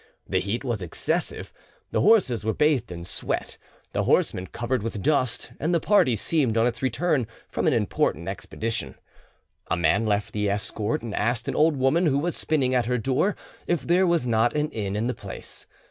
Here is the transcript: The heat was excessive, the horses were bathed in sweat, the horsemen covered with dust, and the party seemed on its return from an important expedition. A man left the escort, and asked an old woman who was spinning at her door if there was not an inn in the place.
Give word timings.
The 0.27 0.39
heat 0.39 0.63
was 0.63 0.81
excessive, 0.81 1.53
the 1.91 2.01
horses 2.01 2.43
were 2.43 2.55
bathed 2.55 2.91
in 2.91 3.03
sweat, 3.03 3.59
the 3.93 4.05
horsemen 4.05 4.47
covered 4.47 4.81
with 4.81 5.03
dust, 5.03 5.51
and 5.59 5.75
the 5.75 5.79
party 5.79 6.15
seemed 6.15 6.57
on 6.57 6.65
its 6.65 6.81
return 6.81 7.27
from 7.47 7.67
an 7.67 7.73
important 7.73 8.27
expedition. 8.27 8.95
A 9.69 9.77
man 9.77 10.07
left 10.07 10.33
the 10.33 10.49
escort, 10.49 11.03
and 11.03 11.13
asked 11.13 11.47
an 11.47 11.55
old 11.55 11.75
woman 11.77 12.07
who 12.07 12.17
was 12.17 12.35
spinning 12.35 12.73
at 12.73 12.87
her 12.87 12.97
door 12.97 13.35
if 13.67 13.83
there 13.83 14.07
was 14.07 14.25
not 14.25 14.55
an 14.55 14.71
inn 14.71 14.95
in 14.95 15.05
the 15.05 15.13
place. 15.13 15.67